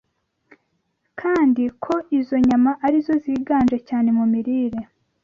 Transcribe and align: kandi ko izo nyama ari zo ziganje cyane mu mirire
kandi 1.19 1.63
ko 1.83 1.93
izo 2.19 2.35
nyama 2.47 2.71
ari 2.85 2.97
zo 3.05 3.15
ziganje 3.23 3.77
cyane 3.87 4.09
mu 4.17 4.25
mirire 4.31 4.79